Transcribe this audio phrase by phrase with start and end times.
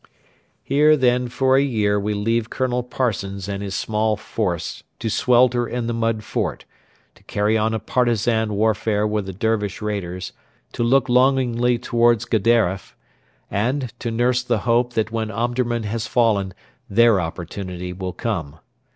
[0.63, 5.67] Here, then, for a year we leave Colonel Parsons and his small force to swelter
[5.67, 6.65] in the mud fort,
[7.13, 10.33] to carry on a partisan warfare with the Dervish raiders,
[10.71, 12.95] to look longingly towards Gedaref,
[13.51, 16.55] and to nurse the hope that when Omdurman has fallen
[16.89, 18.55] their opportunity will come.